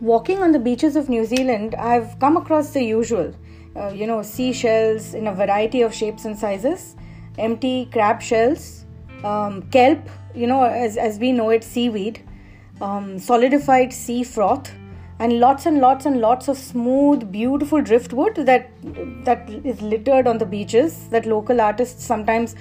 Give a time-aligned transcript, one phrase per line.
[0.00, 3.34] walking on the beaches of New Zealand, I've come across the usual.
[3.76, 6.96] Uh, you know, seashells in a variety of shapes and sizes,
[7.36, 8.84] empty crab shells,
[9.22, 10.00] um, kelp,
[10.34, 12.22] you know, as, as we know it, seaweed,
[12.80, 14.72] um, solidified sea froth,
[15.20, 18.70] and lots and lots and lots of smooth, beautiful driftwood that
[19.24, 22.54] that is littered on the beaches that local artists sometimes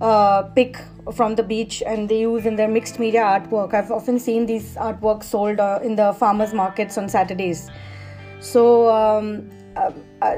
[0.00, 0.76] uh, pick
[1.14, 3.74] from the beach and they use in their mixed media artwork.
[3.74, 7.70] I've often seen these artworks sold uh, in the farmers markets on Saturdays.
[8.40, 9.92] So um, uh,
[10.22, 10.36] uh,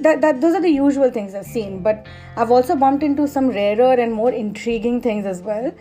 [0.00, 3.48] that, that those are the usual things I've seen, but I've also bumped into some
[3.48, 5.72] rarer and more intriguing things as well.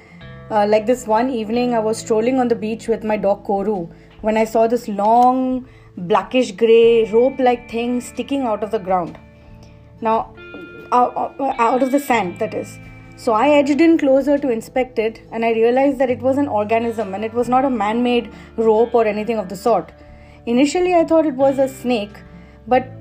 [0.49, 3.91] Uh, like this one evening, I was strolling on the beach with my dog Koru
[4.21, 5.67] when I saw this long,
[5.97, 9.17] blackish gray rope like thing sticking out of the ground.
[10.01, 10.33] Now,
[10.91, 12.77] out, out of the sand, that is.
[13.15, 16.47] So I edged in closer to inspect it and I realized that it was an
[16.47, 19.91] organism and it was not a man made rope or anything of the sort.
[20.45, 22.17] Initially, I thought it was a snake,
[22.67, 22.91] but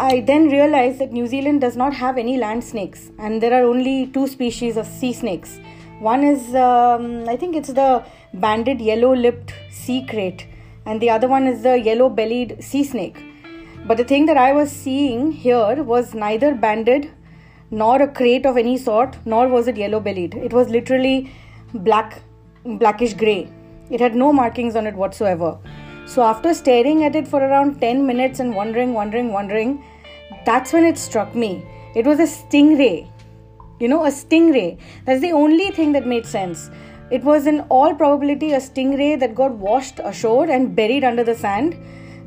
[0.00, 3.64] I then realized that New Zealand does not have any land snakes and there are
[3.64, 5.60] only two species of sea snakes.
[6.00, 8.02] One is, um, I think it's the
[8.32, 10.46] banded yellow lipped sea krait,
[10.86, 13.22] and the other one is the yellow bellied sea snake.
[13.86, 17.10] But the thing that I was seeing here was neither banded
[17.70, 20.34] nor a krait of any sort, nor was it yellow bellied.
[20.34, 21.32] It was literally
[21.74, 22.22] black,
[22.64, 23.48] blackish grey.
[23.90, 25.58] It had no markings on it whatsoever.
[26.06, 29.84] So, after staring at it for around 10 minutes and wondering, wondering, wondering,
[30.44, 31.64] that's when it struck me.
[31.94, 33.08] It was a stingray.
[33.78, 34.78] You know, a stingray.
[35.04, 36.70] That's the only thing that made sense.
[37.10, 41.34] It was in all probability a stingray that got washed ashore and buried under the
[41.34, 41.76] sand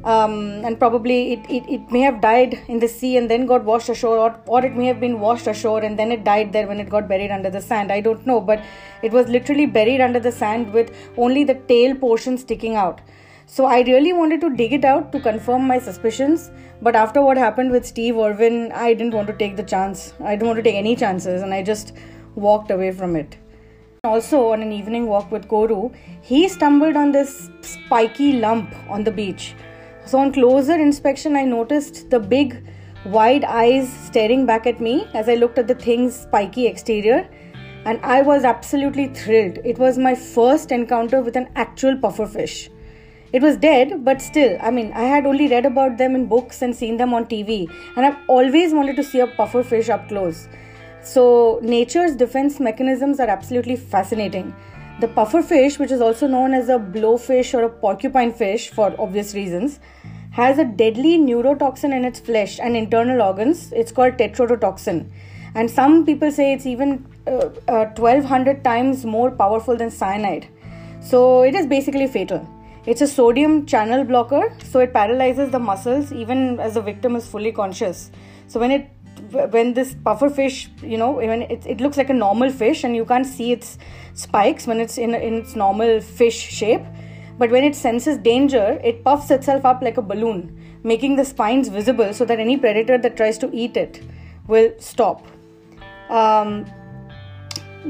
[0.04, 3.64] um, and probably it, it, it may have died in the sea and then got
[3.64, 6.68] washed ashore or, or it may have been washed ashore and then it died there
[6.68, 7.92] when it got buried under the sand.
[7.92, 8.62] I don't know but
[9.02, 13.00] it was literally buried under the sand with only the tail portion sticking out.
[13.46, 17.38] So i really wanted to dig it out to confirm my suspicions but after what
[17.38, 20.14] happened with steve irwin i didn't want to take the chance.
[20.22, 21.94] I didn't want to take any chances and i just
[22.36, 23.38] walked away from it.
[24.04, 29.12] Also on an evening walk with koru he stumbled on this spiky lump on the
[29.12, 29.54] beach
[30.06, 32.62] so, on closer inspection, I noticed the big,
[33.06, 37.28] wide eyes staring back at me as I looked at the thing's spiky exterior,
[37.86, 39.60] and I was absolutely thrilled.
[39.64, 42.70] It was my first encounter with an actual pufferfish.
[43.32, 46.62] It was dead, but still, I mean, I had only read about them in books
[46.62, 50.48] and seen them on TV, and I've always wanted to see a pufferfish up close.
[51.02, 54.54] So, nature's defense mechanisms are absolutely fascinating.
[55.00, 59.34] The pufferfish, which is also known as a blowfish or a porcupine fish for obvious
[59.34, 59.80] reasons,
[60.32, 63.72] has a deadly neurotoxin in its flesh and internal organs.
[63.72, 65.10] It's called tetrodotoxin.
[65.56, 70.48] And some people say it's even uh, uh, 1200 times more powerful than cyanide.
[71.02, 72.48] So it is basically fatal.
[72.86, 77.28] It's a sodium channel blocker, so it paralyzes the muscles even as the victim is
[77.28, 78.12] fully conscious.
[78.48, 78.90] So when it
[79.34, 82.96] when this puffer fish, you know, when it, it looks like a normal fish and
[82.96, 83.78] you can't see its
[84.14, 86.82] spikes when it's in, in its normal fish shape.
[87.38, 91.68] But when it senses danger, it puffs itself up like a balloon, making the spines
[91.68, 94.04] visible so that any predator that tries to eat it
[94.48, 95.26] will stop.
[96.10, 96.66] Um,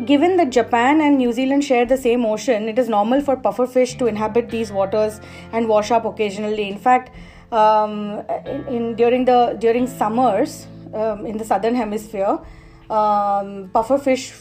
[0.06, 3.98] given that Japan and New Zealand share the same ocean, it is normal for pufferfish
[4.00, 5.20] to inhabit these waters
[5.52, 6.70] and wash up occasionally.
[6.70, 7.12] In fact,
[7.52, 12.40] um, in, in, during the during summers, um, in the southern hemisphere,
[12.90, 14.34] um, pufferfish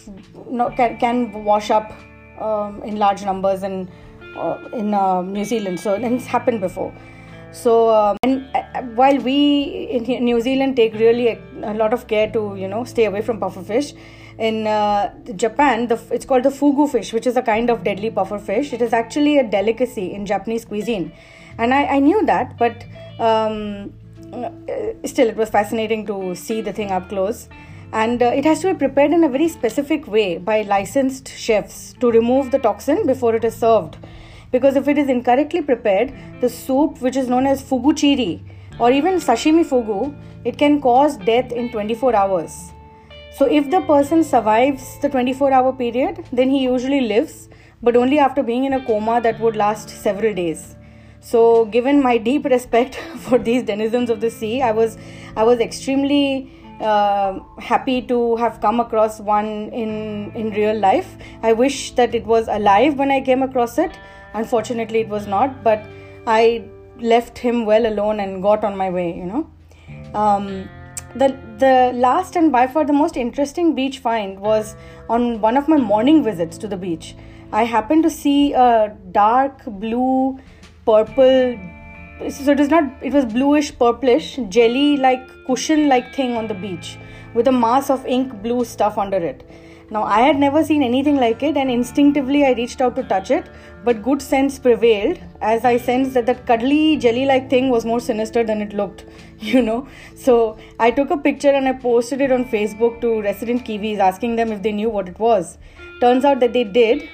[0.76, 1.92] can, can wash up
[2.40, 3.88] um, in large numbers in
[4.36, 5.78] uh, in uh, New Zealand.
[5.80, 6.92] So it's happened before.
[7.52, 12.06] So um, and uh, while we in New Zealand take really a, a, lot of
[12.08, 13.94] care to you know stay away from pufferfish,
[14.38, 18.10] in uh, Japan the, it's called the fugu fish, which is a kind of deadly
[18.10, 18.72] pufferfish.
[18.72, 21.12] It is actually a delicacy in Japanese cuisine,
[21.58, 22.84] and I, I knew that, but
[23.20, 23.92] um,
[25.04, 27.48] still it was fascinating to see the thing up close.
[27.92, 31.94] And uh, it has to be prepared in a very specific way by licensed chefs
[32.00, 33.98] to remove the toxin before it is served.
[34.50, 38.40] Because if it is incorrectly prepared the soup which is known as fugu chiri
[38.78, 40.14] or even sashimi fugu
[40.44, 42.72] it can cause death in 24 hours.
[43.36, 47.48] So if the person survives the 24 hour period then he usually lives
[47.82, 50.76] but only after being in a coma that would last several days
[51.22, 52.96] so, given my deep respect
[53.26, 54.98] for these denizens of the sea, I was
[55.36, 61.16] I was extremely uh, happy to have come across one in in real life.
[61.42, 63.98] I wish that it was alive when I came across it.
[64.34, 65.62] Unfortunately, it was not.
[65.62, 65.86] But
[66.26, 66.64] I
[66.98, 69.16] left him well alone and got on my way.
[69.16, 69.50] You know.
[70.12, 70.68] Um,
[71.14, 71.28] the
[71.58, 74.74] the last and by far the most interesting beach find was
[75.08, 77.14] on one of my morning visits to the beach.
[77.52, 80.40] I happened to see a dark blue
[80.84, 81.58] purple
[82.30, 86.54] so it is not it was bluish purplish jelly like cushion like thing on the
[86.54, 86.98] beach
[87.34, 89.48] with a mass of ink blue stuff under it.
[89.90, 93.30] Now i had never seen anything like it and instinctively i reached out to touch
[93.30, 93.48] it
[93.84, 98.00] but good sense prevailed as i sensed that that cuddly jelly like thing was more
[98.00, 99.04] sinister than it looked
[99.38, 99.86] you know.
[100.14, 104.36] So i took a picture and i posted it on facebook to resident kiwis asking
[104.36, 105.58] them if they knew what it was.
[106.00, 107.08] Turns out that they did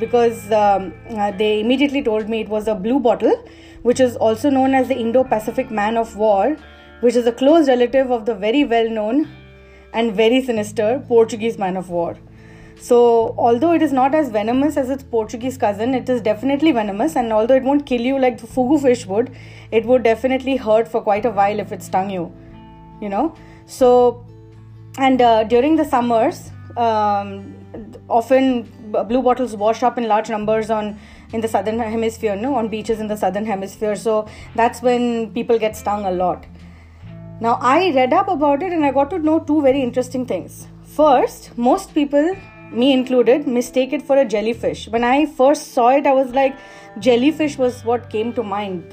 [0.00, 3.36] because um, uh, they immediately told me it was a blue bottle
[3.82, 6.56] which is also known as the Indo-Pacific man of war
[7.00, 9.28] which is a close relative of the very well known
[9.92, 12.16] and very sinister Portuguese man of war
[12.80, 17.16] so, although it is not as venomous as its Portuguese cousin, it is definitely venomous.
[17.16, 19.34] And although it won't kill you like the fugu fish would,
[19.70, 22.32] it would definitely hurt for quite a while if it stung you.
[23.00, 23.34] You know?
[23.66, 24.26] So,
[24.98, 27.54] and uh, during the summers, um,
[28.08, 30.98] often Uh, blue bottles wash up in large numbers on
[31.32, 35.58] in the southern hemisphere no on beaches in the southern hemisphere so that's when people
[35.58, 36.46] get stung a lot
[37.40, 40.66] now i read up about it and i got to know two very interesting things
[40.96, 42.34] first most people
[42.74, 44.88] me included, mistake it for a jellyfish.
[44.88, 46.56] When I first saw it, I was like,
[46.98, 48.84] jellyfish was what came to mind,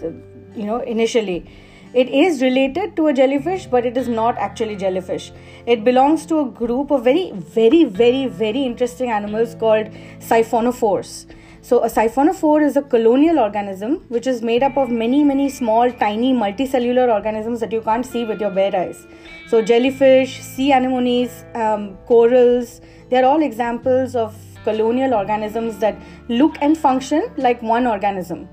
[0.55, 1.49] you know, initially.
[1.93, 5.33] It is related to a jellyfish, but it is not actually jellyfish.
[5.65, 9.87] It belongs to a group of very, very, very, very interesting animals called
[10.19, 11.25] siphonophores.
[11.61, 15.91] So, a siphonophore is a colonial organism which is made up of many, many small,
[15.91, 19.05] tiny, multicellular organisms that you can't see with your bare eyes.
[19.49, 22.79] So, jellyfish, sea anemones, um, corals,
[23.09, 24.33] they're all examples of
[24.63, 28.47] colonial organisms that look and function like one organism.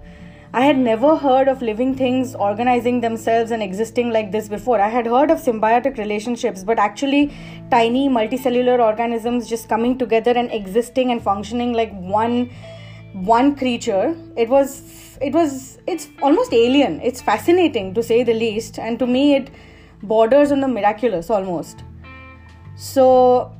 [0.55, 4.81] I had never heard of living things organizing themselves and existing like this before.
[4.81, 7.33] I had heard of symbiotic relationships, but actually,
[7.71, 12.51] tiny multicellular organisms just coming together and existing and functioning like one
[13.13, 14.17] one creature.
[14.37, 17.01] It was it was it's almost alien.
[17.03, 18.79] It's fascinating to say the least.
[18.79, 19.51] And to me it
[20.03, 21.85] borders on the miraculous almost.
[22.77, 23.53] So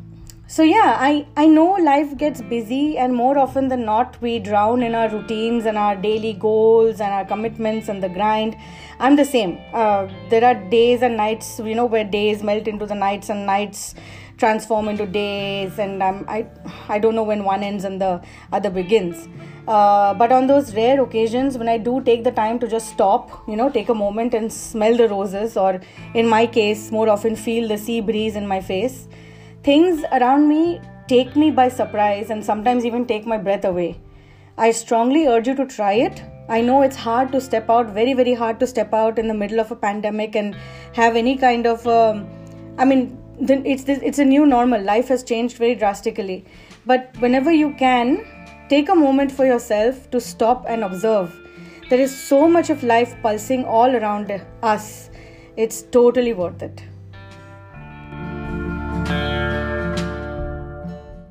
[0.51, 4.83] so yeah i i know life gets busy and more often than not we drown
[4.83, 8.57] in our routines and our daily goals and our commitments and the grind.
[8.99, 9.59] I'm the same.
[9.75, 13.45] Uh, there are days and nights you know where days melt into the nights and
[13.45, 13.95] nights
[14.39, 16.47] transform into days and I'm, i
[16.89, 19.29] i don't know when one ends and the other begins.
[19.69, 23.47] Uh, but on those rare occasions when i do take the time to just stop
[23.47, 25.79] you know take a moment and smell the roses or
[26.15, 29.09] in my case more often feel the sea breeze in my face
[29.69, 34.01] Things around me take me by surprise and sometimes even take my breath away.
[34.57, 36.23] I strongly urge you to try it.
[36.49, 39.35] I know it's hard to step out, very, very hard to step out in the
[39.35, 40.57] middle of a pandemic and
[40.95, 42.27] have any kind of, um,
[42.79, 44.81] I mean, it's it's a new normal.
[44.81, 46.47] Life has changed very drastically.
[46.87, 48.25] But whenever you can,
[48.71, 51.39] take a moment for yourself to stop and observe.
[51.91, 55.11] There is so much of life pulsing all around us.
[55.59, 56.89] It's totally worth it.